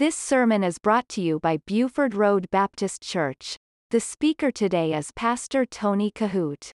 [0.00, 3.58] This sermon is brought to you by Buford Road Baptist Church.
[3.90, 6.72] The speaker today is Pastor Tony Kohout.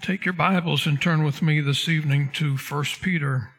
[0.00, 3.50] Take your Bibles and turn with me this evening to 1 Peter.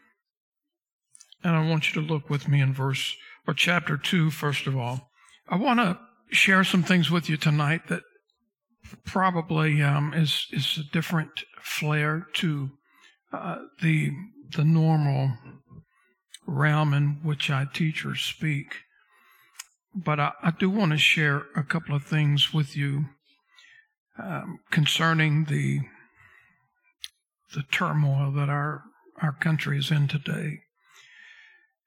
[1.44, 3.14] And I want you to look with me in verse
[3.46, 5.12] or chapter 2 first of all.
[5.48, 6.00] I want to
[6.32, 8.02] share some things with you tonight that
[9.04, 12.70] probably um, is is a different flair to
[13.32, 14.10] uh, the
[14.56, 15.30] the normal
[16.46, 18.74] realm in which I teach or speak.
[19.94, 23.06] But I, I do want to share a couple of things with you
[24.18, 25.80] um, concerning the
[27.54, 28.82] the turmoil that our
[29.20, 30.60] our country is in today,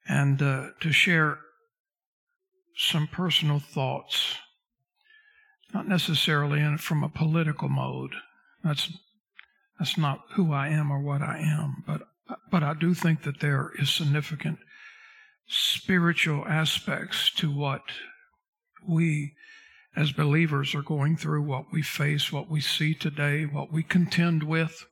[0.08, 1.38] and uh, to share
[2.76, 4.36] some personal thoughts,
[5.74, 8.14] not necessarily in, from a political mode.
[8.62, 8.92] That's
[9.78, 12.02] that's not who I am or what I am, but
[12.50, 14.58] but I do think that there is significant
[15.46, 17.82] spiritual aspects to what
[18.86, 19.34] we
[19.94, 24.42] as believers are going through, what we face, what we see today, what we contend
[24.42, 24.84] with.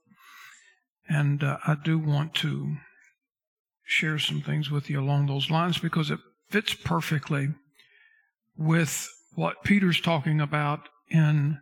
[1.07, 2.77] And uh, I do want to
[3.83, 6.19] share some things with you along those lines because it
[6.49, 7.49] fits perfectly
[8.57, 11.59] with what Peter's talking about in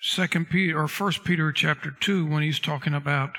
[0.00, 3.36] Second Peter or First Peter chapter two when he's talking about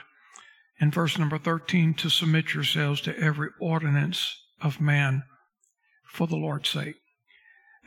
[0.80, 5.23] in verse number 13 to submit yourselves to every ordinance of man
[6.06, 6.95] for the Lord's sake.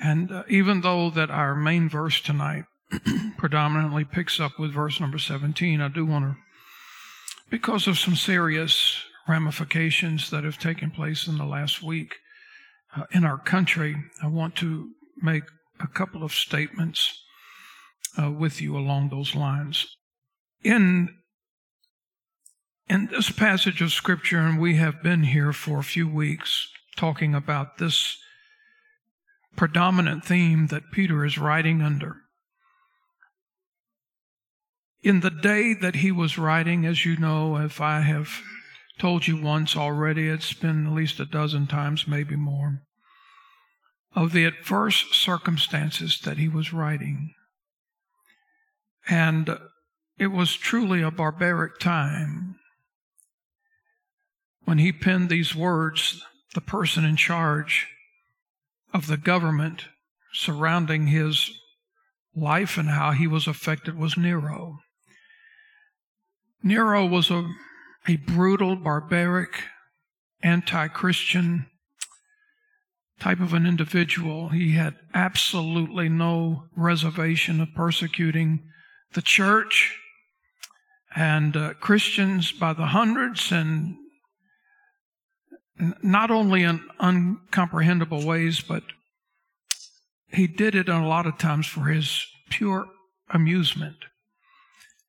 [0.00, 2.64] And uh, even though that our main verse tonight
[3.36, 6.36] predominantly picks up with verse number 17, I do want to,
[7.50, 12.16] because of some serious ramifications that have taken place in the last week
[12.96, 14.90] uh, in our country, I want to
[15.22, 15.44] make
[15.78, 17.22] a couple of statements
[18.20, 19.86] uh, with you along those lines.
[20.64, 21.19] In
[22.90, 27.36] in this passage of Scripture, and we have been here for a few weeks talking
[27.36, 28.18] about this
[29.54, 32.16] predominant theme that Peter is writing under.
[35.04, 38.28] In the day that he was writing, as you know, if I have
[38.98, 42.82] told you once already, it's been at least a dozen times, maybe more,
[44.16, 47.34] of the adverse circumstances that he was writing.
[49.08, 49.60] And
[50.18, 52.56] it was truly a barbaric time
[54.70, 57.88] when he penned these words, the person in charge
[58.94, 59.86] of the government
[60.32, 61.50] surrounding his
[62.36, 64.78] life and how he was affected was Nero.
[66.62, 67.50] Nero was a,
[68.06, 69.64] a brutal, barbaric,
[70.40, 71.66] anti Christian
[73.18, 74.50] type of an individual.
[74.50, 78.62] He had absolutely no reservation of persecuting
[79.14, 79.98] the church
[81.16, 83.96] and uh, Christians by the hundreds and
[86.02, 88.82] not only in uncomprehendable ways, but
[90.28, 92.86] he did it a lot of times for his pure
[93.30, 93.96] amusement.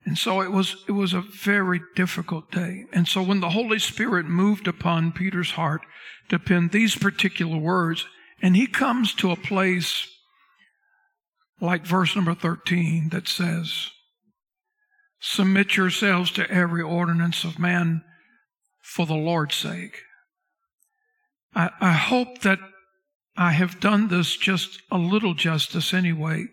[0.03, 2.85] And so it was, it was a very difficult day.
[2.91, 5.81] And so when the Holy Spirit moved upon Peter's heart
[6.29, 8.05] to pen these particular words,
[8.41, 10.07] and he comes to a place
[11.59, 13.89] like verse number 13 that says,
[15.19, 18.03] Submit yourselves to every ordinance of man
[18.81, 20.01] for the Lord's sake.
[21.53, 22.59] I, I hope that
[23.37, 26.47] I have done this just a little justice anyway,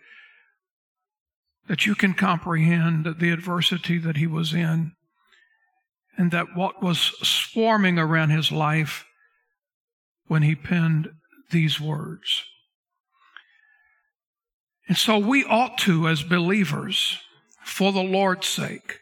[1.67, 4.93] that you can comprehend the adversity that he was in,
[6.17, 9.05] and that what was swarming around his life
[10.27, 11.11] when he penned
[11.51, 12.45] these words.
[14.89, 17.19] And so we ought to, as believers,
[17.63, 19.01] for the Lord's sake,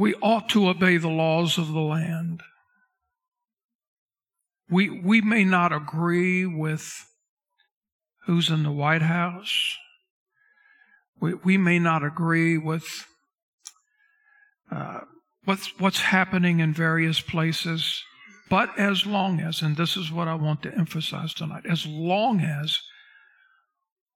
[0.00, 2.42] we ought to obey the laws of the land.
[4.70, 7.06] We, we may not agree with
[8.24, 9.76] who's in the White House.
[11.20, 13.06] We, we may not agree with
[14.72, 15.00] uh,
[15.44, 18.02] what's, what's happening in various places.
[18.48, 22.40] But as long as, and this is what I want to emphasize tonight, as long
[22.40, 22.78] as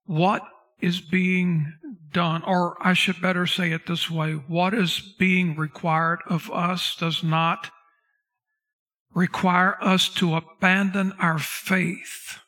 [0.07, 0.41] what
[0.81, 1.73] is being
[2.13, 6.97] done, or I should better say it this way what is being required of us
[6.97, 7.71] does not
[9.15, 12.39] require us to abandon our faith,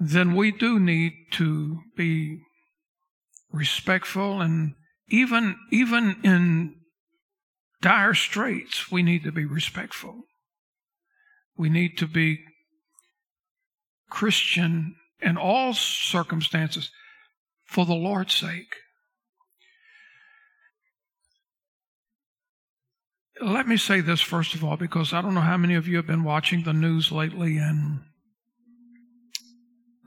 [0.00, 2.40] then we do need to be
[3.52, 4.74] respectful and
[5.08, 6.74] even even in
[7.80, 10.22] dire straits we need to be respectful.
[11.56, 12.40] We need to be
[14.08, 16.90] christian in all circumstances
[17.64, 18.74] for the Lord's sake.
[23.42, 25.96] let me say this first of all, because I don't know how many of you
[25.96, 28.00] have been watching the news lately and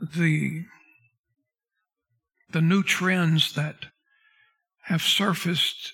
[0.01, 0.65] the
[2.51, 3.87] the new trends that
[4.83, 5.91] have surfaced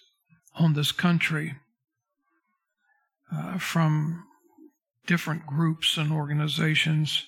[0.56, 1.56] on this country
[3.34, 4.26] uh, from
[5.08, 7.26] different groups and organizations,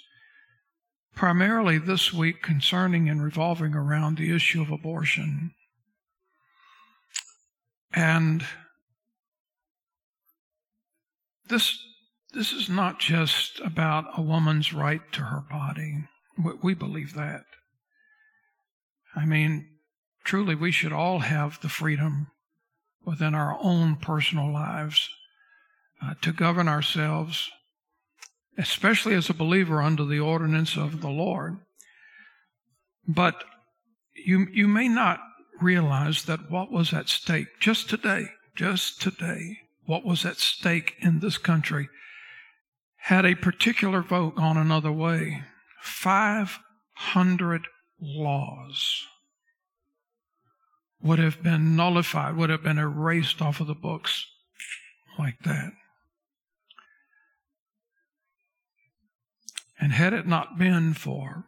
[1.16, 5.54] primarily this week concerning and revolving around the issue of abortion.
[7.94, 8.44] And
[11.48, 11.78] this,
[12.34, 16.06] this is not just about a woman's right to her body.
[16.64, 17.44] We believe that.
[19.16, 19.68] I mean,
[20.24, 22.28] truly, we should all have the freedom
[23.06, 25.10] within our own personal lives
[26.02, 27.52] uh, to govern ourselves,
[28.58, 31.58] especially as a believer under the ordinance of the Lord.
[33.08, 33.44] But
[34.14, 35.20] you, you may not
[35.62, 41.20] realize that what was at stake just today, just today, what was at stake in
[41.20, 41.90] this country
[42.98, 45.44] had a particular vote gone another way.
[45.82, 47.68] 500
[48.00, 49.06] laws
[51.02, 54.26] would have been nullified, would have been erased off of the books
[55.20, 55.74] like that.
[59.84, 61.44] And had it not been for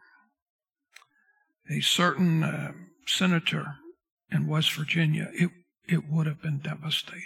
[1.70, 2.72] a certain uh,
[3.06, 3.76] senator
[4.30, 5.48] in West Virginia, it,
[5.88, 7.24] it would have been devastating.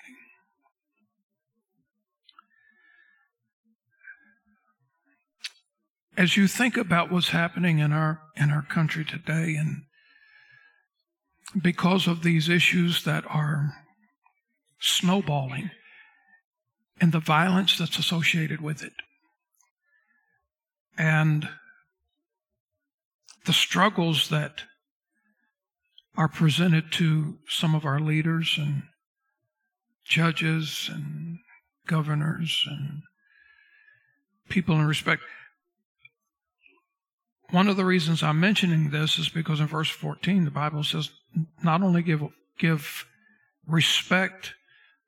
[6.17, 9.83] As you think about what's happening in our in our country today and
[11.61, 13.75] because of these issues that are
[14.79, 15.73] snowballing
[17.01, 18.93] and the violence that's associated with it.
[21.01, 21.49] And
[23.47, 24.65] the struggles that
[26.15, 28.83] are presented to some of our leaders and
[30.05, 31.39] judges and
[31.87, 33.01] governors and
[34.51, 35.23] people in respect.
[37.49, 41.09] One of the reasons I'm mentioning this is because in verse 14, the Bible says,
[41.63, 42.25] not only give,
[42.59, 43.07] give
[43.67, 44.53] respect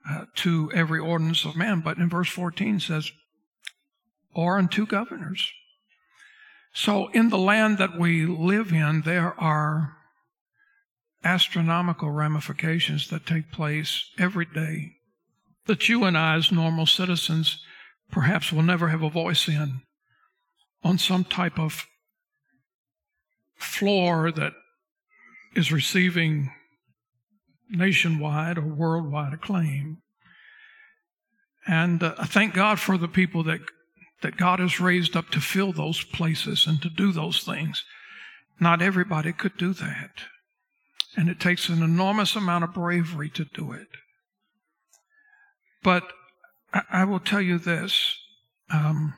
[0.08, 3.12] uh, to every ordinance of man, but in verse 14 says,
[4.34, 5.52] or unto governors.
[6.72, 9.96] So in the land that we live in, there are
[11.24, 14.96] astronomical ramifications that take place every day
[15.66, 17.60] that you and I, as normal citizens,
[18.10, 19.82] perhaps will never have a voice in
[20.82, 21.86] on some type of
[23.54, 24.52] floor that
[25.54, 26.50] is receiving
[27.70, 29.98] nationwide or worldwide acclaim.
[31.66, 33.60] And uh, I thank God for the people that,
[34.22, 37.84] that God has raised up to fill those places and to do those things.
[38.58, 40.10] Not everybody could do that.
[41.16, 43.88] And it takes an enormous amount of bravery to do it.
[45.82, 46.04] But
[46.72, 48.16] I, I will tell you this.
[48.70, 49.14] Um,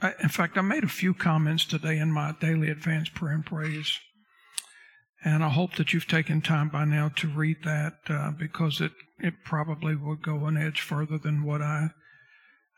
[0.00, 3.46] I, in fact, I made a few comments today in my daily advance prayer and
[3.46, 3.98] praise.
[5.24, 8.92] And I hope that you've taken time by now to read that uh, because it,
[9.18, 11.88] it probably will go an edge further than what I,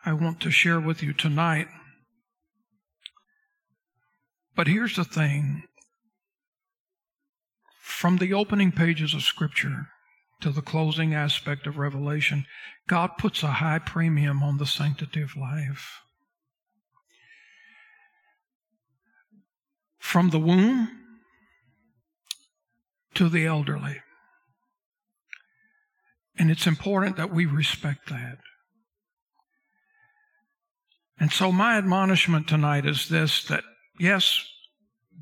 [0.04, 1.68] I want to share with you tonight.
[4.56, 5.64] But here's the thing
[7.80, 9.88] from the opening pages of Scripture
[10.40, 12.46] to the closing aspect of Revelation,
[12.88, 16.00] God puts a high premium on the sanctity of life.
[19.98, 20.88] From the womb
[23.14, 24.00] to the elderly.
[26.38, 28.38] And it's important that we respect that.
[31.20, 33.62] And so, my admonishment tonight is this that
[33.98, 34.42] yes,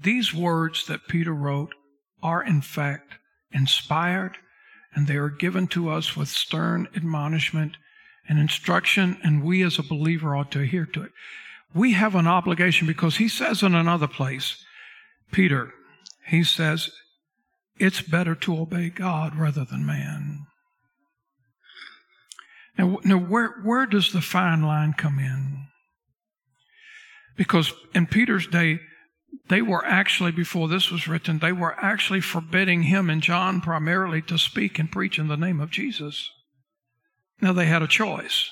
[0.00, 1.75] these words that Peter wrote
[2.23, 3.14] are in fact
[3.52, 4.38] inspired
[4.95, 7.76] and they are given to us with stern admonishment
[8.28, 11.12] and instruction, and we as a believer ought to adhere to it.
[11.75, 14.64] We have an obligation because he says in another place,
[15.33, 15.73] Peter,
[16.26, 16.90] he says,
[17.78, 20.47] it's better to obey God rather than man.
[22.76, 25.67] Now, now where, where does the fine line come in?
[27.38, 28.80] Because in Peter's day,
[29.49, 34.21] they were actually, before this was written, they were actually forbidding him and John primarily
[34.23, 36.30] to speak and preach in the name of Jesus.
[37.40, 38.50] Now they had a choice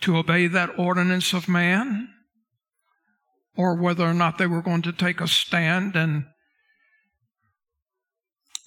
[0.00, 2.08] to obey that ordinance of man
[3.56, 6.24] or whether or not they were going to take a stand and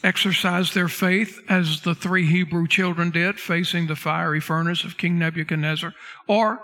[0.03, 5.19] exercise their faith as the three Hebrew children did, facing the fiery furnace of King
[5.19, 5.93] Nebuchadnezzar,
[6.27, 6.61] or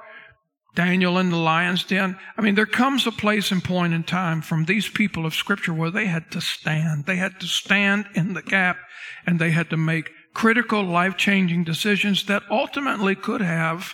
[0.76, 2.18] Daniel in the lion's den.
[2.36, 5.74] I mean, there comes a place and point in time from these people of Scripture
[5.74, 7.06] where they had to stand.
[7.06, 8.78] They had to stand in the gap
[9.26, 13.94] and they had to make critical, life changing decisions that ultimately could have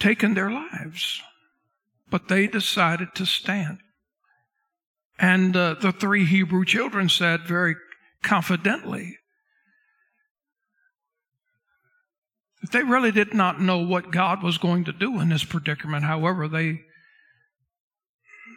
[0.00, 1.22] taken their lives.
[2.10, 3.78] But they decided to stand.
[5.18, 7.76] And uh, the three Hebrew children said very
[8.22, 9.18] confidently
[12.72, 16.04] they really did not know what God was going to do in this predicament.
[16.04, 16.80] However, they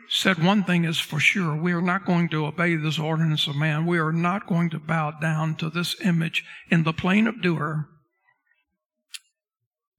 [0.09, 3.55] said one thing is for sure we are not going to obey this ordinance of
[3.55, 3.85] man.
[3.85, 7.87] We are not going to bow down to this image in the plain of Dura.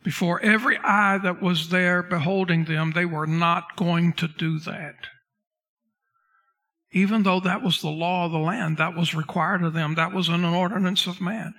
[0.02, 4.94] Before every eye that was there beholding them, they were not going to do that.
[6.92, 10.14] Even though that was the law of the land, that was required of them, that
[10.14, 11.54] was an ordinance of man.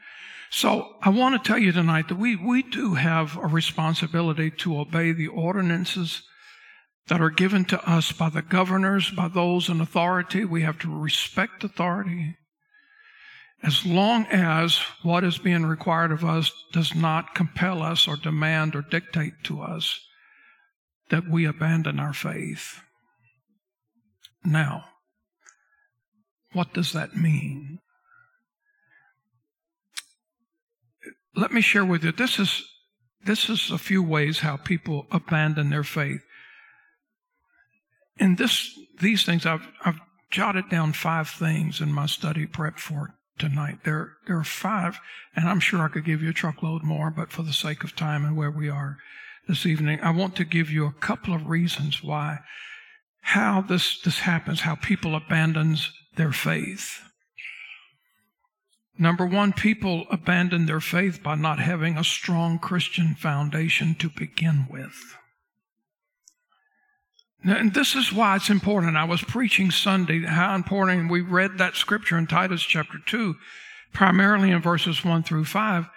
[0.51, 4.79] So I want to tell you tonight that we, we do have a responsibility to
[4.79, 6.23] obey the ordinances
[7.07, 10.45] that are given to us by the governors, by those in authority.
[10.45, 12.35] We have to respect authority
[13.61, 18.75] as long as what is being required of us does not compel us or demand
[18.75, 19.99] or dictate to us
[21.09, 22.81] that we abandon our faith.
[24.45, 24.85] Now,
[26.53, 27.79] what does that mean?
[31.35, 32.65] Let me share with you this is
[33.23, 36.21] this is a few ways how people abandon their faith
[38.19, 43.15] in this these things I've I've jotted down five things in my study prep for
[43.37, 43.79] tonight.
[43.83, 44.99] There there are five,
[45.35, 47.95] and I'm sure I could give you a truckload more, but for the sake of
[47.95, 48.97] time and where we are
[49.47, 52.39] this evening, I want to give you a couple of reasons why
[53.21, 57.01] how this this happens, how people abandons their faith.
[59.01, 64.67] Number one, people abandon their faith by not having a strong Christian foundation to begin
[64.69, 65.15] with.
[67.43, 68.97] And this is why it's important.
[68.97, 73.35] I was preaching Sunday how important we read that scripture in Titus chapter 2,
[73.93, 75.87] primarily in verses 1 through 5.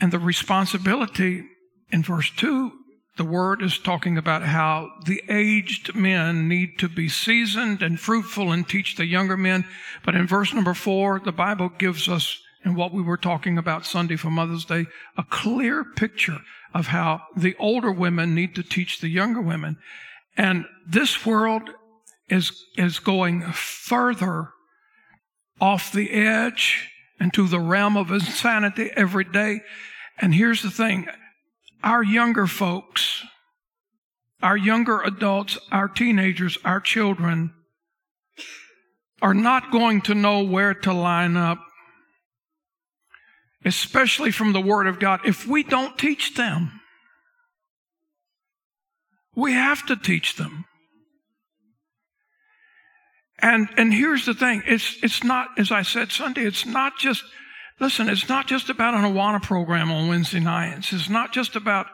[0.00, 1.44] And the responsibility
[1.90, 2.72] in verse 2,
[3.16, 8.52] the word is talking about how the aged men need to be seasoned and fruitful
[8.52, 9.66] and teach the younger men.
[10.04, 13.84] But in verse number 4, the Bible gives us, in what we were talking about
[13.84, 14.86] Sunday for Mother's Day,
[15.18, 16.38] a clear picture
[16.72, 19.76] of how the older women need to teach the younger women.
[20.36, 21.68] And this world
[22.30, 24.50] is, is going further
[25.60, 26.88] off the edge
[27.20, 29.60] into the realm of insanity every day.
[30.18, 31.08] And here's the thing
[31.82, 33.22] our younger folks,
[34.42, 37.52] our younger adults, our teenagers, our children
[39.20, 41.58] are not going to know where to line up,
[43.64, 46.80] especially from the Word of God, if we don't teach them.
[49.34, 50.64] We have to teach them.
[53.38, 54.62] And, and here's the thing.
[54.66, 57.24] It's, it's not, as I said Sunday, it's not just,
[57.82, 60.92] listen, it's not just about an Awana program on Wednesday nights.
[60.92, 61.88] It's not just about,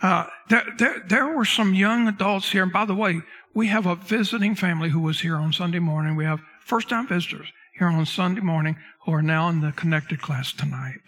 [0.00, 2.62] uh, there, there, there were some young adults here.
[2.62, 3.20] And by the way,
[3.52, 6.14] we have a visiting family who was here on Sunday morning.
[6.14, 10.22] We have first time visitors here on Sunday morning who are now in the connected
[10.22, 11.00] class tonight.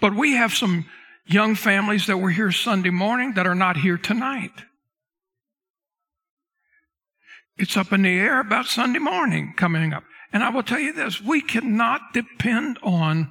[0.00, 0.86] But we have some
[1.26, 4.64] young families that were here Sunday morning that are not here tonight.
[7.56, 10.02] It's up in the air about Sunday morning coming up.
[10.32, 13.30] And I will tell you this we cannot depend on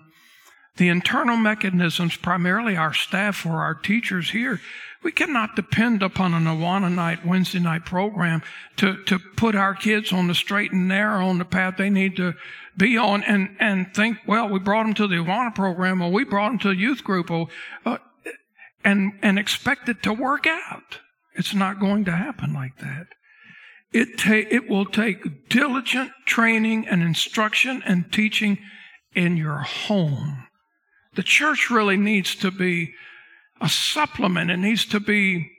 [0.77, 4.61] the internal mechanisms, primarily our staff or our teachers here.
[5.03, 8.41] We cannot depend upon an Awana night, Wednesday night program
[8.77, 12.17] to, to put our kids on the straight and narrow on the path they need
[12.17, 12.33] to
[12.77, 16.23] be on and, and think, well, we brought them to the Awana program or we
[16.23, 17.47] brought them to a youth group or,
[17.85, 17.97] uh,
[18.83, 20.99] and, and expect it to work out.
[21.33, 23.07] It's not going to happen like that.
[23.91, 28.59] It, ta- it will take diligent training and instruction and teaching
[29.15, 30.47] in your home.
[31.15, 32.93] The church really needs to be
[33.59, 34.51] a supplement.
[34.51, 35.51] It needs to be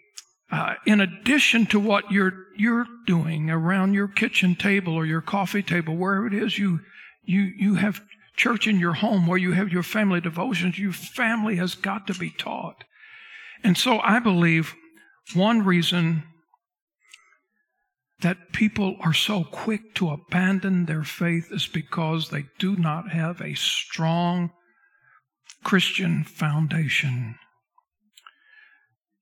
[0.53, 5.63] uh, in addition to what you're you're doing around your kitchen table or your coffee
[5.63, 6.81] table, wherever it is you
[7.25, 8.01] you, you have
[8.37, 10.79] church in your home where you have your family devotions.
[10.79, 12.85] Your family has got to be taught.
[13.63, 14.75] And so I believe
[15.35, 16.25] one reason
[18.21, 23.41] that people are so quick to abandon their faith is because they do not have
[23.41, 24.51] a strong
[25.65, 27.37] Christian foundation.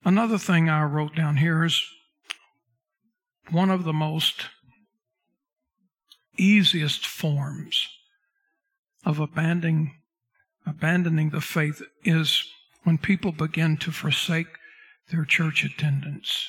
[0.05, 1.83] Another thing I wrote down here is
[3.51, 4.47] one of the most
[6.37, 7.89] easiest forms
[9.05, 9.95] of abandoning,
[10.67, 12.45] abandoning the faith is
[12.85, 14.47] when people begin to forsake
[15.11, 16.49] their church attendance.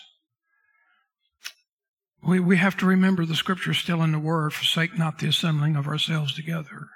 [2.22, 5.76] We, we have to remember the scripture still in the word, forsake not the assembling
[5.76, 6.88] of ourselves together.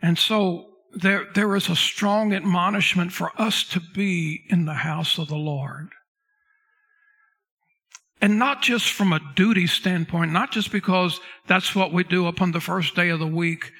[0.00, 5.18] And so there, there is a strong admonishment for us to be in the house
[5.18, 5.88] of the Lord.
[8.20, 12.52] And not just from a duty standpoint, not just because that's what we do upon
[12.52, 13.70] the first day of the week.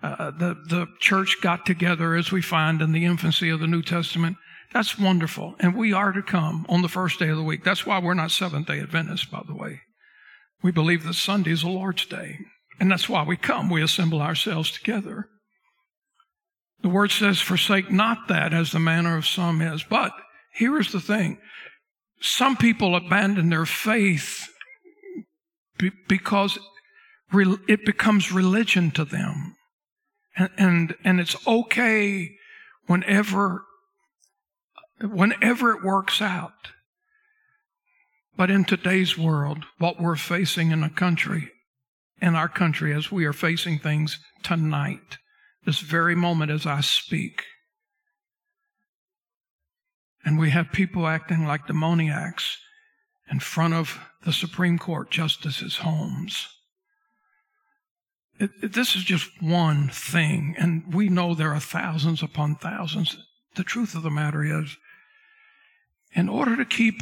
[0.00, 3.82] Uh, the, the church got together as we find in the infancy of the New
[3.82, 4.36] Testament.
[4.72, 5.54] That's wonderful.
[5.60, 7.64] And we are to come on the first day of the week.
[7.64, 9.80] That's why we're not Seventh day Adventists, by the way.
[10.62, 12.38] We believe that Sunday is the Lord's day.
[12.80, 13.70] And that's why we come.
[13.70, 15.28] We assemble ourselves together.
[16.82, 19.82] The word says, forsake not that as the manner of some is.
[19.82, 20.12] But
[20.52, 21.38] here is the thing.
[22.20, 24.48] Some people abandon their faith
[26.08, 26.58] because
[27.32, 29.54] it becomes religion to them.
[30.36, 32.30] And, and, and it's okay
[32.86, 33.64] whenever,
[35.00, 36.72] whenever it works out.
[38.36, 41.50] But in today's world, what we're facing in a country,
[42.22, 45.18] in our country, as we are facing things tonight,
[45.64, 47.42] this very moment as I speak.
[50.24, 52.58] And we have people acting like demoniacs
[53.30, 56.48] in front of the Supreme Court justices' homes.
[58.38, 63.16] It, it, this is just one thing, and we know there are thousands upon thousands.
[63.56, 64.76] The truth of the matter is,
[66.14, 66.96] in order to keep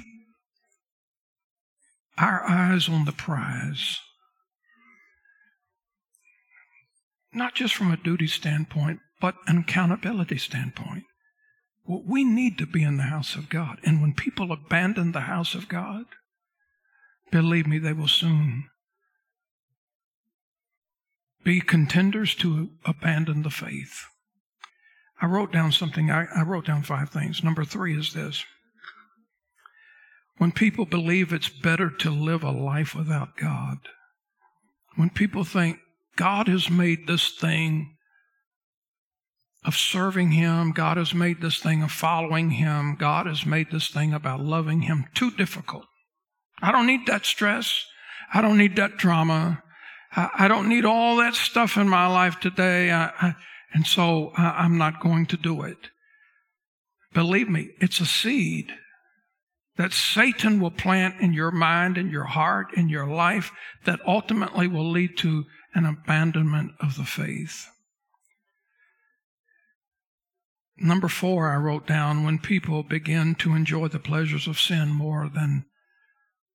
[2.18, 3.98] our eyes on the prize,
[7.32, 11.04] not just from a duty standpoint, but an accountability standpoint.
[11.84, 13.78] Well, we need to be in the house of God.
[13.84, 16.06] And when people abandon the house of God,
[17.30, 18.64] believe me, they will soon
[21.44, 24.04] be contenders to abandon the faith.
[25.22, 27.44] I wrote down something, I, I wrote down five things.
[27.44, 28.44] Number three is this.
[30.38, 33.78] When people believe it's better to live a life without God,
[34.96, 35.78] when people think
[36.16, 37.96] God has made this thing
[39.66, 40.70] of serving Him.
[40.70, 42.96] God has made this thing of following Him.
[42.96, 45.84] God has made this thing about loving Him too difficult.
[46.62, 47.84] I don't need that stress.
[48.32, 49.62] I don't need that drama.
[50.14, 52.92] I, I don't need all that stuff in my life today.
[52.92, 53.34] I, I,
[53.74, 55.90] and so I'm not going to do it.
[57.12, 58.72] Believe me, it's a seed
[59.76, 63.52] that Satan will plant in your mind, in your heart, in your life
[63.84, 67.68] that ultimately will lead to an abandonment of the faith.
[70.78, 75.30] Number four, I wrote down when people begin to enjoy the pleasures of sin more
[75.32, 75.64] than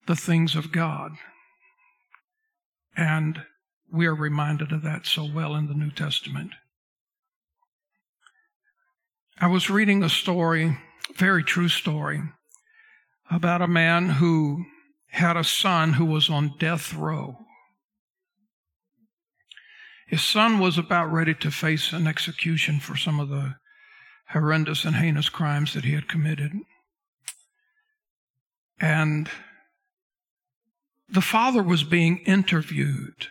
[0.07, 1.13] the things of God.
[2.95, 3.43] And
[3.91, 6.51] we are reminded of that so well in the New Testament.
[9.39, 10.77] I was reading a story,
[11.15, 12.21] very true story,
[13.31, 14.65] about a man who
[15.07, 17.37] had a son who was on death row.
[20.07, 23.55] His son was about ready to face an execution for some of the
[24.29, 26.51] horrendous and heinous crimes that he had committed.
[28.79, 29.29] And
[31.07, 33.27] the father was being interviewed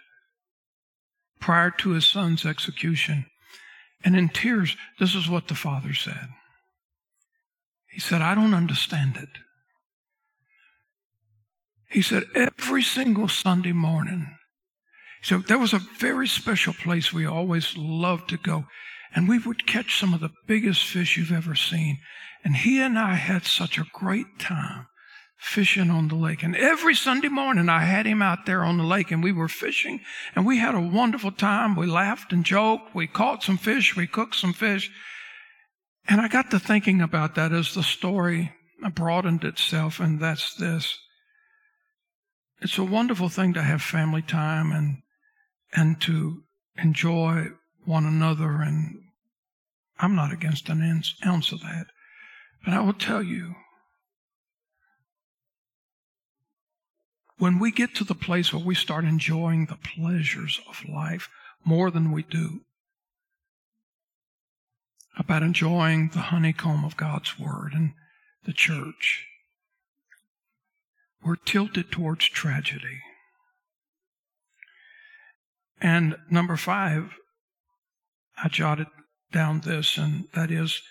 [1.40, 3.26] prior to his son's execution.
[4.02, 6.28] And in tears, this is what the father said.
[7.90, 9.28] He said, I don't understand it.
[11.90, 14.36] He said, every single Sunday morning,
[15.22, 18.66] so there was a very special place we always loved to go.
[19.14, 21.98] And we would catch some of the biggest fish you've ever seen.
[22.44, 24.86] And he and I had such a great time
[25.36, 26.42] fishing on the lake.
[26.42, 29.48] And every Sunday morning I had him out there on the lake and we were
[29.48, 30.00] fishing
[30.36, 31.74] and we had a wonderful time.
[31.74, 32.94] We laughed and joked.
[32.94, 33.96] We caught some fish.
[33.96, 34.90] We cooked some fish.
[36.08, 38.52] And I got to thinking about that as the story
[38.94, 39.98] broadened itself.
[39.98, 40.96] And that's this.
[42.60, 45.02] It's a wonderful thing to have family time and
[45.72, 46.42] and to
[46.76, 47.48] enjoy
[47.84, 48.60] one another.
[48.60, 49.00] And
[49.98, 51.86] I'm not against an ounce of that.
[52.64, 53.54] But I will tell you,
[57.38, 61.30] when we get to the place where we start enjoying the pleasures of life
[61.64, 62.60] more than we do,
[65.16, 67.92] about enjoying the honeycomb of God's Word and
[68.44, 69.26] the church,
[71.24, 73.00] we're tilted towards tragedy.
[75.80, 77.10] And number five,
[78.42, 78.86] I jotted
[79.32, 80.82] down this, and that is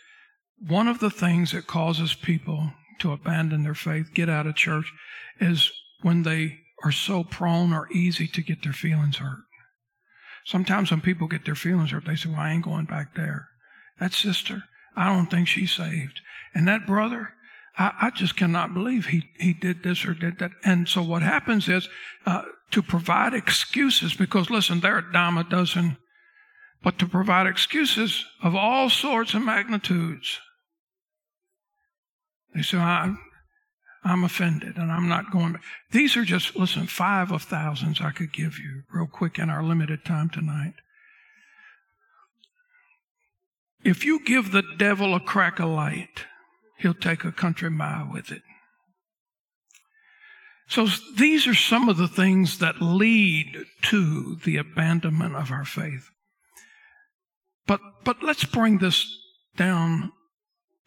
[0.67, 4.91] one of the things that causes people to abandon their faith, get out of church,
[5.39, 9.39] is when they are so prone or easy to get their feelings hurt.
[10.45, 13.47] Sometimes when people get their feelings hurt, they say, Well, I ain't going back there.
[13.99, 14.63] That sister,
[14.95, 16.21] I don't think she's saved.
[16.53, 17.33] And that brother,
[17.79, 20.51] I, I, just cannot believe he, he did this or did that.
[20.65, 21.87] And so what happens is
[22.25, 25.97] uh, to provide excuses, because listen, they're a dime a dozen,
[26.83, 30.39] but to provide excuses of all sorts and magnitudes.
[32.53, 33.17] They say, I'm,
[34.03, 35.57] I'm offended and I'm not going.
[35.91, 39.63] These are just, listen, five of thousands I could give you real quick in our
[39.63, 40.73] limited time tonight.
[43.85, 46.25] If you give the devil a crack of light,
[46.79, 48.41] he'll take a country mile with it.
[50.67, 50.87] So
[51.17, 56.09] these are some of the things that lead to the abandonment of our faith.
[57.65, 59.05] But, but let's bring this
[59.55, 60.11] down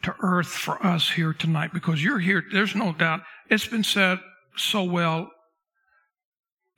[0.02, 2.42] to earth for us here tonight because you're here.
[2.52, 3.20] There's no doubt.
[3.50, 4.18] It's been said
[4.56, 5.30] so well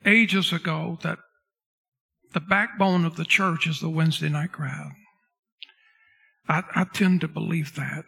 [0.05, 1.19] ages ago that
[2.33, 4.91] the backbone of the church is the Wednesday night crowd.
[6.47, 8.05] I, I tend to believe that.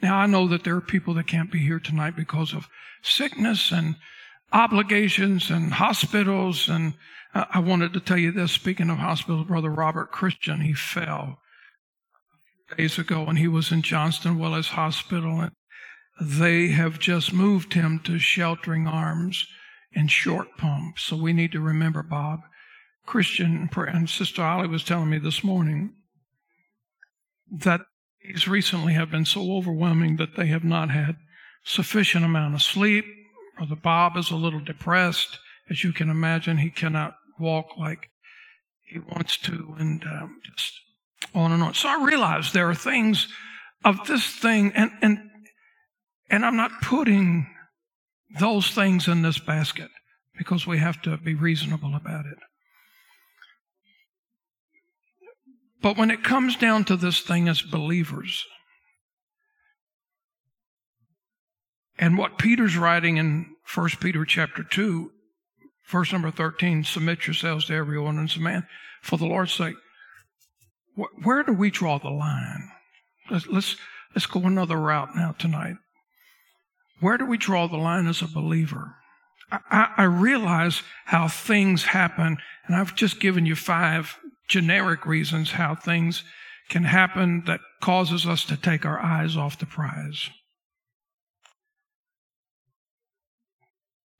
[0.00, 2.68] Now, I know that there are people that can't be here tonight because of
[3.02, 3.96] sickness and
[4.52, 6.68] obligations and hospitals.
[6.68, 6.94] And
[7.34, 11.38] I wanted to tell you this speaking of hospitals, Brother Robert Christian, he fell
[12.76, 15.40] days ago when he was in Johnston Willis Hospital.
[15.40, 15.52] And
[16.20, 19.46] they have just moved him to Sheltering Arms
[19.94, 20.98] and Short Pump.
[20.98, 22.40] So we need to remember Bob.
[23.06, 25.94] Christian and Sister Ollie was telling me this morning
[27.50, 27.80] that
[28.46, 31.16] recently have been so overwhelming that they have not had
[31.64, 33.04] sufficient amount of sleep.
[33.56, 35.38] Brother Bob is a little depressed.
[35.70, 38.08] As you can imagine, he cannot walk like
[38.82, 40.72] he wants to, and um, just
[41.34, 41.74] on and on.
[41.74, 43.28] So I realize there are things
[43.84, 45.18] of this thing, and and
[46.30, 47.46] and I'm not putting
[48.38, 49.90] those things in this basket
[50.36, 52.38] because we have to be reasonable about it.
[55.80, 58.44] But when it comes down to this thing as believers,
[61.98, 65.10] and what Peter's writing in 1 Peter chapter 2,
[65.88, 68.66] verse number 13, submit yourselves to every ordinance of man
[69.02, 69.76] for the Lord's sake.
[71.22, 72.70] Where do we draw the line?
[73.30, 73.76] Let's, let's,
[74.14, 75.76] let's go another route now tonight.
[77.00, 78.96] Where do we draw the line as a believer?
[79.50, 85.74] I, I realize how things happen, and I've just given you five generic reasons how
[85.74, 86.24] things
[86.68, 90.30] can happen that causes us to take our eyes off the prize.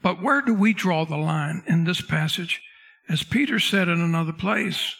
[0.00, 2.60] But where do we draw the line in this passage?
[3.08, 4.94] As Peter said in another place,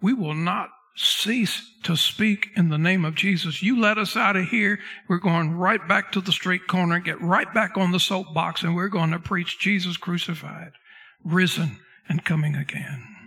[0.00, 3.62] we will not cease to speak in the name of Jesus.
[3.62, 7.20] You let us out of here, we're going right back to the street corner, get
[7.20, 10.72] right back on the soapbox, and we're going to preach Jesus crucified,
[11.24, 11.78] risen,
[12.08, 13.17] and coming again.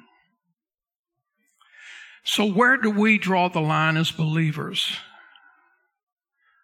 [2.24, 4.96] So, where do we draw the line as believers?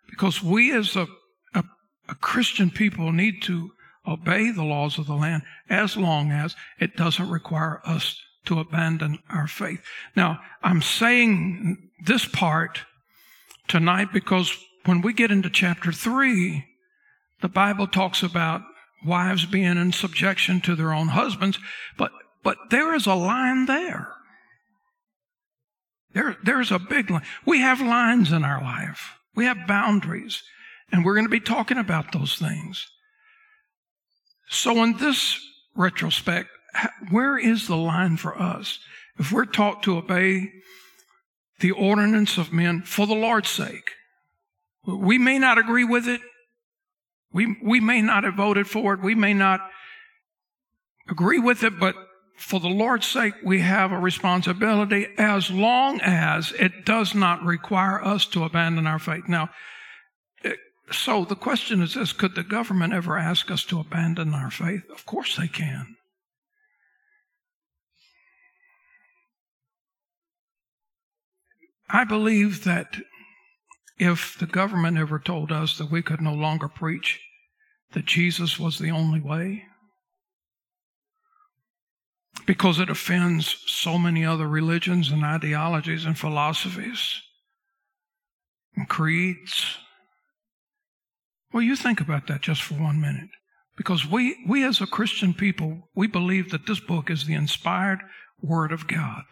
[0.10, 1.08] Because we, as a,
[1.54, 1.64] a,
[2.10, 3.72] a, Christian people, need to
[4.08, 9.20] obey the laws of the land as long as it doesn't require us to abandon
[9.30, 9.82] our faith.
[10.16, 12.82] Now, I'm saying this part
[13.68, 16.66] tonight because when we get into chapter 3,
[17.42, 18.62] the Bible talks about
[19.06, 21.60] wives being in subjection to their own husbands,
[21.98, 22.12] but,
[22.44, 24.17] but there is a line there.
[26.14, 27.24] There, there's a big line.
[27.46, 29.14] We have lines in our life.
[29.36, 30.44] We have boundaries.
[30.92, 32.88] And we're going to be talking about those things.
[34.50, 35.40] So in this
[35.76, 36.50] retrospect,
[37.10, 38.80] where is the line for us?
[39.20, 40.52] If we're taught to obey
[41.60, 43.92] the ordinance of men for the Lord's sake,
[44.86, 46.22] we may not agree with it.
[47.34, 49.02] We, we may not have voted for it.
[49.02, 49.60] We may not
[51.10, 51.96] agree with it, but
[52.38, 58.04] for the Lord's sake, we have a responsibility as long as it does not require
[58.04, 59.28] us to abandon our faith.
[59.28, 59.50] Now,
[60.92, 64.84] so the question is this could the government ever ask us to abandon our faith?
[64.92, 65.96] Of course they can.
[71.90, 72.98] I believe that
[73.98, 77.20] if the government ever told us that we could no longer preach
[77.94, 79.64] that Jesus was the only way,
[82.48, 87.22] because it offends so many other religions and ideologies and philosophies
[88.76, 89.78] and creeds.
[91.52, 93.30] Well, you think about that just for one minute.
[93.76, 98.00] Because we, we as a Christian people, we believe that this book is the inspired
[98.42, 99.24] Word of God.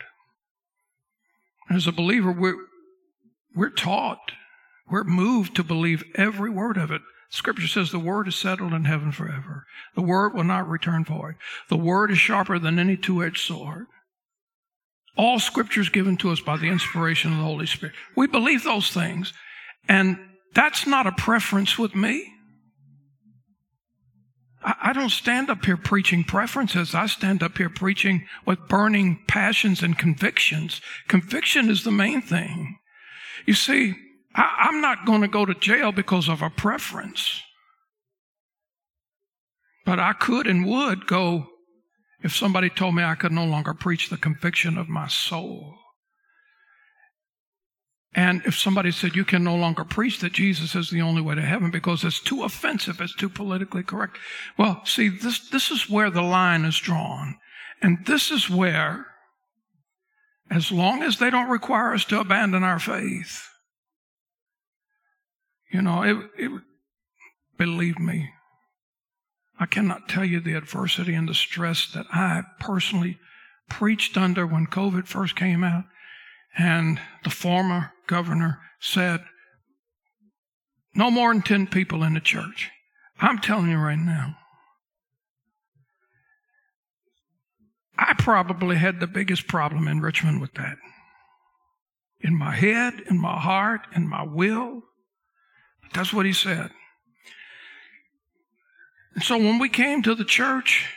[1.69, 2.57] As a believer, we're,
[3.55, 4.33] we're taught,
[4.89, 7.01] we're moved to believe every word of it.
[7.35, 9.65] Scripture says the word is settled in heaven forever.
[9.93, 11.35] The word will not return void.
[11.67, 13.87] The word is sharper than any two-edged sword.
[15.17, 17.93] All scripture is given to us by the inspiration of the Holy Spirit.
[18.15, 19.33] We believe those things.
[19.89, 20.17] And
[20.55, 22.31] That's not a preference with me.
[24.63, 26.95] I don't stand up here preaching preferences.
[26.95, 30.81] I stand up here preaching with burning passions and convictions.
[31.07, 32.79] Conviction is the main thing.
[33.45, 33.93] You see,
[34.35, 37.41] I, am not going to go to jail because of a preference.
[39.85, 41.47] But I could and would go
[42.21, 45.75] if somebody told me I could no longer preach the conviction of my soul.
[48.15, 51.35] And if somebody said you can no longer preach that Jesus is the only way
[51.35, 54.17] to heaven because it's too offensive, it's too politically correct.
[54.57, 57.37] Well, see, this, this is where the line is drawn.
[57.81, 59.05] And this is where,
[60.49, 63.49] as long as they don't require us to abandon our faith,
[65.75, 66.61] you know, it, it,
[67.57, 68.29] believe me,
[69.59, 73.19] I cannot tell you the adversity and the stress that I personally
[73.69, 75.83] preached under when COVID first came out.
[76.57, 79.19] And the former governor said,
[80.93, 82.71] no more than 10 people in the church.
[83.19, 84.37] I'm telling you right now,
[87.97, 90.77] I probably had the biggest problem in Richmond with that.
[92.21, 94.83] In my head, in my heart, in my will.
[95.93, 96.71] That's what he said.
[99.15, 100.89] And so when we came to the church,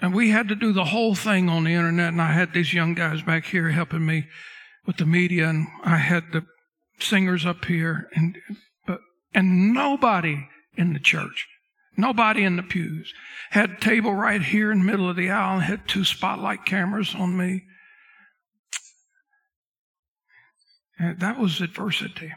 [0.00, 2.74] and we had to do the whole thing on the internet, and I had these
[2.74, 4.26] young guys back here helping me
[4.86, 6.44] with the media, and I had the
[6.98, 8.36] singers up here, and
[8.86, 9.00] but
[9.32, 11.46] and nobody in the church,
[11.96, 13.12] nobody in the pews,
[13.50, 16.64] had a table right here in the middle of the aisle, and had two spotlight
[16.64, 17.62] cameras on me.
[20.98, 22.32] And that was adversity.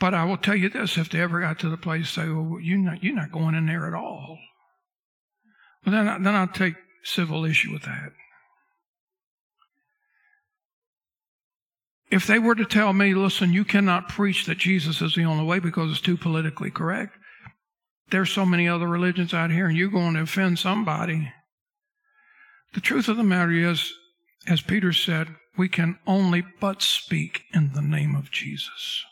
[0.00, 2.58] But I will tell you this: if they ever got to the place, say, "Well,
[2.60, 4.38] you're not, you're not going in there at all,"
[5.84, 8.12] well, then, I, then I'll take civil issue with that.
[12.10, 15.44] If they were to tell me, "Listen, you cannot preach that Jesus is the only
[15.44, 17.18] way because it's too politically correct,"
[18.08, 21.30] there's so many other religions out here, and you're going to offend somebody.
[22.72, 23.92] The truth of the matter is,
[24.46, 29.04] as Peter said, we can only but speak in the name of Jesus.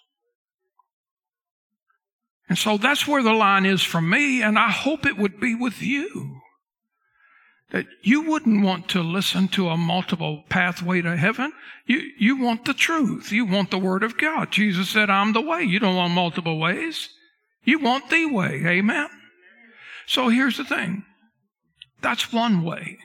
[2.49, 5.55] And so that's where the line is for me, and I hope it would be
[5.55, 6.41] with you.
[7.71, 11.53] That you wouldn't want to listen to a multiple pathway to heaven.
[11.87, 13.31] You, you want the truth.
[13.31, 14.51] You want the Word of God.
[14.51, 15.63] Jesus said, I'm the way.
[15.63, 17.11] You don't want multiple ways.
[17.65, 18.63] You want the way.
[18.65, 19.09] Amen?
[20.07, 21.05] So here's the thing.
[22.01, 22.97] That's one way.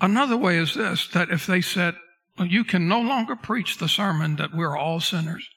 [0.00, 1.96] Another way is this, that if they said,
[2.38, 5.48] well, you can no longer preach the sermon that we're all sinners.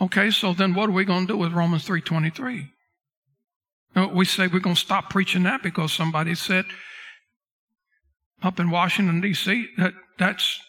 [0.00, 2.68] Okay, so then what are we going to do with Romans 3.23?
[3.94, 6.66] Uh, we say we're going to stop preaching that because somebody said
[8.42, 10.60] up in Washington, D.C., that that's,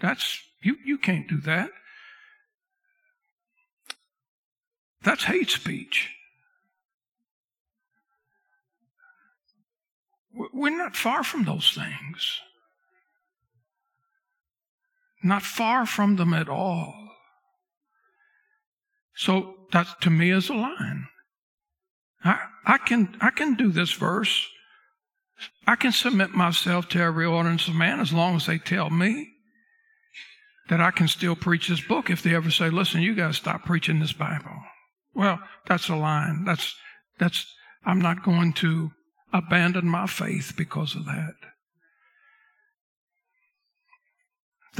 [0.00, 1.70] that's, you, you can't do that.
[5.02, 6.10] That's hate speech.
[10.52, 12.40] We're not far from those things.
[15.22, 16.94] Not far from them at all.
[19.20, 21.06] So that to me is a line.
[22.24, 24.48] I, I can I can do this verse.
[25.66, 29.28] I can submit myself to every ordinance of man as long as they tell me
[30.70, 33.66] that I can still preach this book if they ever say, listen, you gotta stop
[33.66, 34.56] preaching this Bible.
[35.12, 36.44] Well, that's a line.
[36.46, 36.74] That's
[37.18, 37.44] that's
[37.84, 38.92] I'm not going to
[39.34, 41.34] abandon my faith because of that.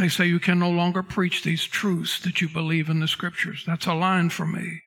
[0.01, 3.65] They say you can no longer preach these truths that you believe in the scriptures.
[3.67, 4.81] That's a line for me.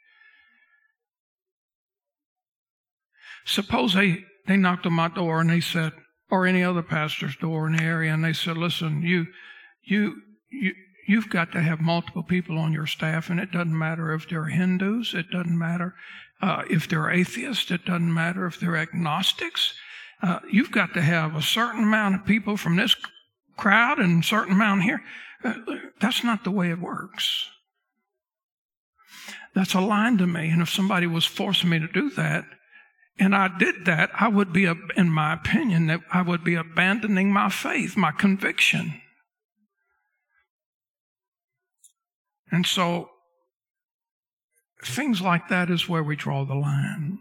[3.46, 5.92] Suppose they, they knocked on my door and they said,
[6.32, 9.28] or any other pastor's door in the area, and they said, listen, you,
[9.84, 10.16] you,
[10.50, 10.74] you,
[11.08, 14.46] you've got to have multiple people on your staff, and it doesn't matter if they're
[14.46, 15.94] Hindus, it doesn't matter
[16.42, 19.76] uh, if they're atheists, it doesn't matter if they're agnostics.
[20.24, 22.96] Uh, you've got to have a certain amount of people from this
[23.58, 25.02] crowd and certain amount here.
[25.44, 25.54] Uh,
[26.00, 27.50] that's not the way it works.
[29.56, 30.50] That's a line to me.
[30.50, 32.46] And if somebody was forcing me to do that,
[33.20, 37.32] and I did that, I would be, in my opinion, that I would be abandoning
[37.32, 39.02] my faith, my conviction.
[42.52, 43.10] And so,
[44.84, 47.20] things like that is where we draw the line.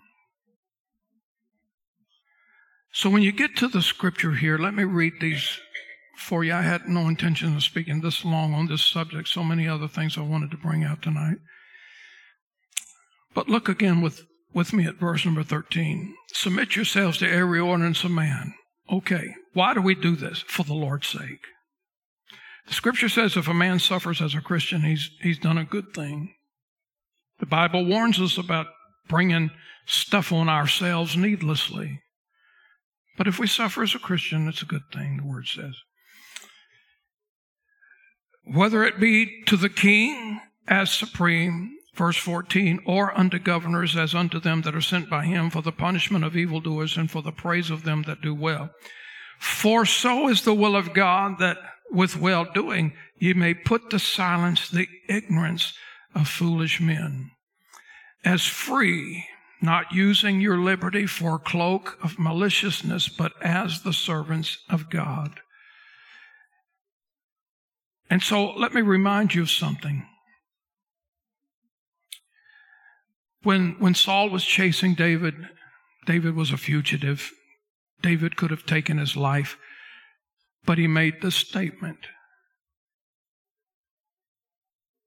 [2.93, 5.59] So, when you get to the scripture here, let me read these
[6.23, 6.55] for you.
[6.55, 10.17] I had no intention of speaking this long on this subject, so many other things
[10.17, 11.39] I wanted to bring out tonight.
[13.35, 16.15] But look again with, with me at verse number 13.
[16.33, 18.55] Submit yourselves to every ordinance of man.
[18.91, 20.45] Okay, why do we do this?
[20.47, 21.47] For the Lord's sake.
[22.67, 25.93] The scripture says if a man suffers as a Christian, he's, he's done a good
[25.95, 26.35] thing.
[27.41, 28.67] The Bible warns us about
[29.09, 29.51] bringing
[29.87, 32.01] stuff on ourselves needlessly.
[33.19, 35.75] But if we suffer as a Christian, it's a good thing, the word says.
[38.45, 44.41] Whether it be to the king as supreme, verse 14, or unto governors as unto
[44.41, 47.71] them that are sent by him for the punishment of evildoers and for the praise
[47.71, 48.71] of them that do well.
[49.39, 51.59] For so is the will of God that
[51.91, 55.75] with well doing ye may put to silence the ignorance
[56.15, 57.31] of foolish men.
[58.25, 59.27] As free,
[59.61, 65.41] not using your liberty for a cloak of maliciousness, but as the servants of God.
[68.13, 70.07] And so let me remind you of something.
[73.43, 75.35] When, when Saul was chasing David,
[76.05, 77.33] David was a fugitive.
[78.03, 79.57] David could have taken his life,
[80.67, 82.01] but he made this statement.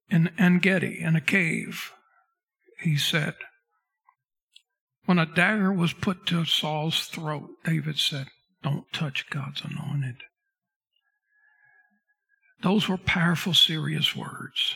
[0.10, 1.92] In En Gedi, in a cave,
[2.82, 3.36] he said,
[5.06, 8.30] when a dagger was put to Saul's throat, David said,
[8.64, 10.16] Don't touch God's anointed.
[12.62, 14.76] Those were powerful, serious words.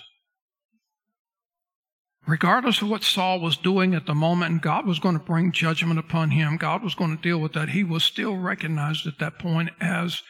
[2.28, 5.98] Regardless of what Saul was doing at the moment, God was going to bring judgment
[6.00, 9.40] upon him, God was going to deal with that, he was still recognized at that
[9.40, 10.22] point as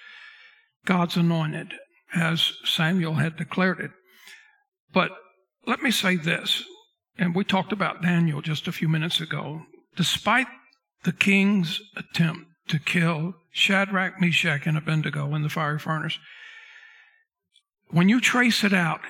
[0.85, 1.73] God's anointed,
[2.15, 3.91] as Samuel had declared it.
[4.93, 5.11] But
[5.67, 6.63] let me say this,
[7.17, 9.63] and we talked about Daniel just a few minutes ago.
[9.97, 10.47] Despite
[11.03, 16.17] the king's attempt to kill Shadrach, Meshach, and Abednego in the fiery furnace,
[17.91, 19.01] when you trace it out,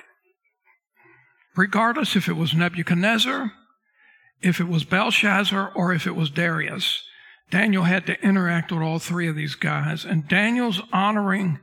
[1.56, 3.52] regardless if it was Nebuchadnezzar,
[4.42, 7.02] if it was Belshazzar, or if it was Darius,
[7.50, 10.04] Daniel had to interact with all three of these guys.
[10.04, 11.58] And Daniel's honoring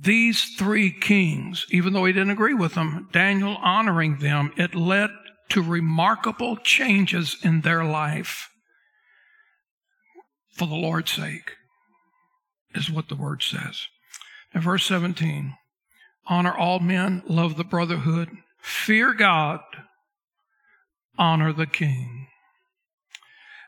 [0.00, 5.10] these three kings, even though he didn't agree with them, Daniel honoring them, it led
[5.50, 8.50] to remarkable changes in their life
[10.52, 11.52] for the Lord's sake,
[12.74, 13.86] is what the word says.
[14.54, 15.54] In verse 17,
[16.28, 18.28] honor all men, love the brotherhood,
[18.60, 19.60] fear God,
[21.18, 22.26] honor the king.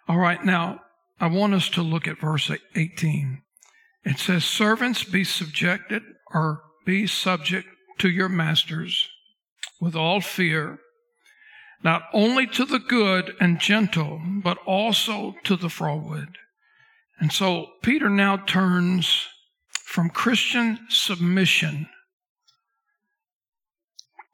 [0.08, 0.80] All right, now
[1.20, 3.42] I want us to look at verse 18.
[4.04, 7.68] It says, Servants, be subjected or be subject
[7.98, 9.08] to your masters
[9.80, 10.78] with all fear
[11.82, 16.36] not only to the good and gentle, but also to the froward.
[17.18, 19.26] And so Peter now turns
[19.84, 21.88] from Christian submission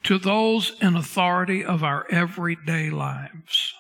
[0.06, 3.72] to those in authority of our everyday lives.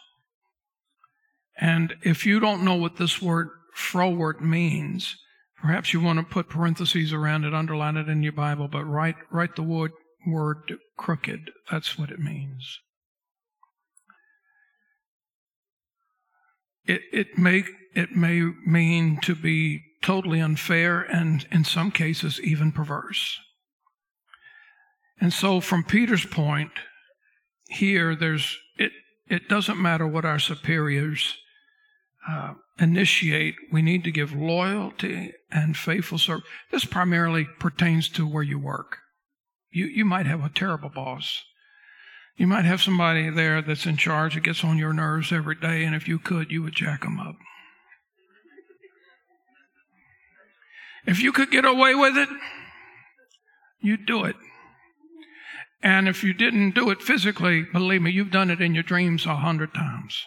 [1.58, 5.16] And if you don't know what this word froward means,
[5.60, 9.16] perhaps you want to put parentheses around it, underline it in your Bible, but write,
[9.30, 9.92] write the word,
[10.26, 11.50] word crooked.
[11.70, 12.80] That's what it means.
[16.86, 22.70] it, it may it may mean to be totally unfair and in some cases even
[22.70, 23.38] perverse.
[25.20, 26.72] And so from Peter's point
[27.68, 28.92] here, there's it
[29.28, 31.36] it doesn't matter what our superiors
[32.28, 33.54] uh, initiate.
[33.72, 36.46] We need to give loyalty and faithful service.
[36.70, 38.98] This primarily pertains to where you work.
[39.70, 41.42] You you might have a terrible boss.
[42.36, 45.84] You might have somebody there that's in charge that gets on your nerves every day,
[45.84, 47.36] and if you could, you would jack them up.
[51.06, 52.28] If you could get away with it,
[53.80, 54.36] you'd do it.
[55.82, 59.26] And if you didn't do it physically, believe me, you've done it in your dreams
[59.26, 60.24] a hundred times.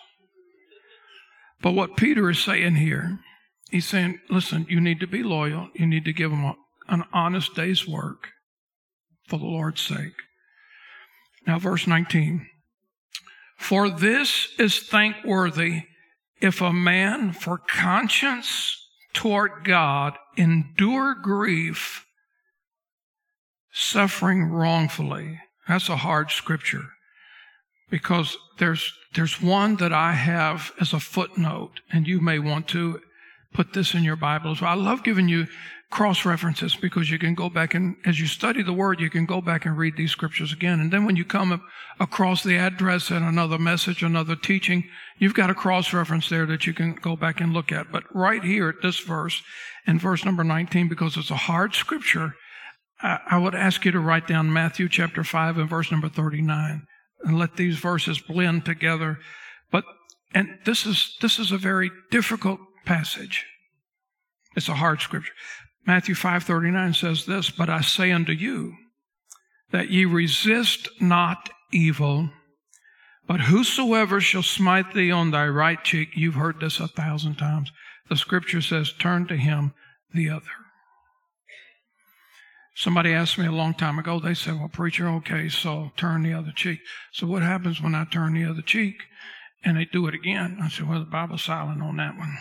[1.62, 3.20] But what Peter is saying here,
[3.70, 5.70] he's saying, listen, you need to be loyal.
[5.74, 6.56] You need to give them a,
[6.88, 8.30] an honest day's work
[9.28, 10.14] for the Lord's sake.
[11.46, 12.48] Now, verse 19.
[13.58, 15.84] For this is thankworthy
[16.42, 18.78] if a man for conscience
[19.14, 22.06] toward God endure grief,
[23.80, 25.40] suffering wrongfully.
[25.68, 26.86] That's a hard scripture
[27.90, 33.02] because there's, there's one that I have as a footnote, and you may want to
[33.54, 34.72] put this in your Bible as well.
[34.72, 35.48] I love giving you
[35.90, 39.26] cross references because you can go back and as you study the word you can
[39.26, 41.64] go back and read these scriptures again and then when you come
[42.00, 44.88] across the address and another message another teaching
[45.18, 48.04] you've got a cross reference there that you can go back and look at but
[48.16, 49.42] right here at this verse
[49.88, 52.36] in verse number 19 because it's a hard scripture
[53.02, 56.86] I would ask you to write down Matthew chapter 5 and verse number 39
[57.24, 59.20] and let these verses blend together
[59.72, 59.86] but
[60.34, 63.46] and this is this is a very difficult passage
[64.56, 65.34] it's a hard scripture
[65.90, 68.78] Matthew 5:39 says this, "But I say unto you
[69.72, 72.32] that ye resist not evil,
[73.28, 77.72] but whosoever shall smite thee on thy right cheek, you've heard this a thousand times.
[78.08, 79.74] The scripture says, turn to him
[80.14, 80.52] the other.
[82.80, 86.32] Somebody asked me a long time ago, they said, Well, preacher, okay, so turn the
[86.32, 86.80] other cheek.
[87.12, 89.04] So what happens when I turn the other cheek
[89.66, 90.60] and they do it again?
[90.64, 92.38] I said, Well, the Bible's silent on that one.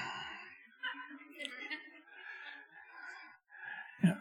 [4.05, 4.15] Yeah.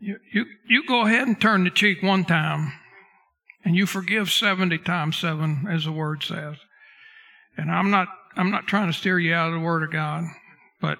[0.00, 2.72] You, you, you go ahead and turn the cheek one time
[3.64, 6.56] and you forgive 70 times 7 as the word says.
[7.56, 10.24] And I'm not I'm not trying to steer you out of the word of God,
[10.80, 10.98] but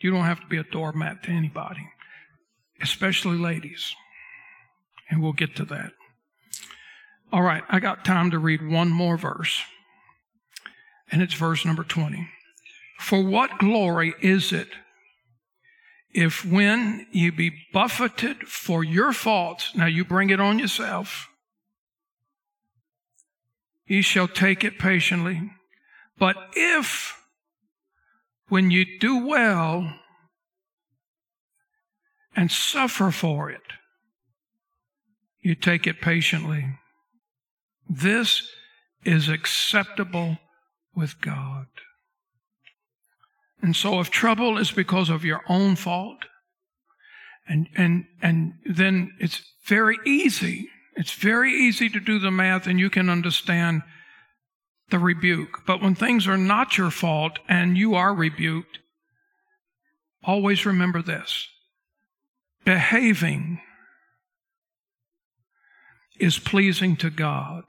[0.00, 1.86] you don't have to be a doormat to anybody,
[2.82, 3.94] especially ladies.
[5.10, 5.92] And we'll get to that.
[7.32, 9.62] All right, I got time to read one more verse.
[11.10, 12.28] And it's verse number 20.
[12.98, 14.68] For what glory is it
[16.12, 21.28] if when you be buffeted for your faults, now you bring it on yourself,
[23.86, 25.50] ye shall take it patiently.
[26.18, 27.18] But if,
[28.48, 29.98] when you do well
[32.34, 33.60] and suffer for it,
[35.40, 36.78] you take it patiently,
[37.88, 38.48] this
[39.04, 40.38] is acceptable
[40.94, 41.66] with God.
[43.60, 46.24] And so if trouble is because of your own fault,
[47.48, 52.78] and, and, and then it's very easy it's very easy to do the math and
[52.78, 53.82] you can understand
[54.90, 55.62] the rebuke.
[55.66, 58.78] But when things are not your fault and you are rebuked,
[60.22, 61.48] always remember this
[62.64, 63.60] behaving
[66.18, 67.64] is pleasing to God.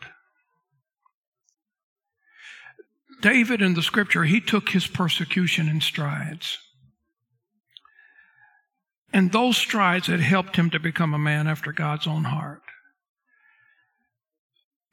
[3.22, 6.58] David in the scripture, he took his persecution in strides.
[9.14, 12.62] And those strides had helped him to become a man after God's own heart.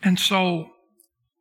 [0.03, 0.70] And so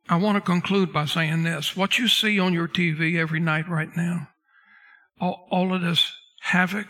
[0.08, 1.76] I want to conclude by saying this.
[1.76, 4.28] What you see on your TV every night right now,
[5.20, 6.88] all, all of this havoc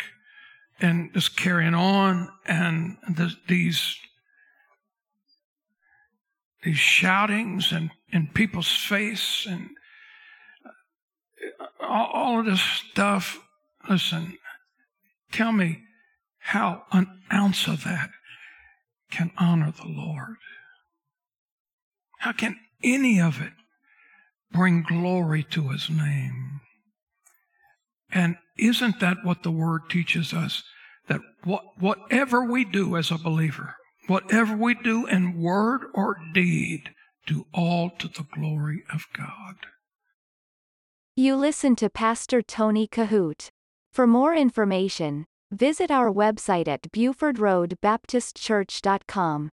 [0.81, 2.97] and just carrying on and
[3.49, 3.97] these
[6.63, 9.71] these shoutings and in people's face and
[10.67, 13.39] uh, all, all of this stuff.
[13.89, 14.37] Listen,
[15.33, 15.81] tell me
[16.39, 18.11] how an ounce of that
[19.11, 20.37] can honor the Lord.
[22.19, 23.53] How can any of it
[24.53, 26.61] bring glory to his name?
[28.13, 30.63] And isn't that what the word teaches us?
[31.11, 33.75] That what, whatever we do as a believer,
[34.07, 36.91] whatever we do in word or deed,
[37.27, 39.57] do all to the glory of God.
[41.17, 43.51] You listen to Pastor Tony Kohout.
[43.93, 49.51] For more information, visit our website at BufordRoadBaptistChurch.com.